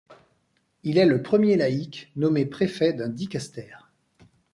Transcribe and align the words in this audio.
Il 0.81 0.97
est 0.97 1.05
le 1.05 1.21
premier 1.21 1.57
laïc 1.57 2.11
nommé 2.15 2.47
préfet 2.47 2.91
d'un 2.91 3.07
dicastère. 3.07 3.91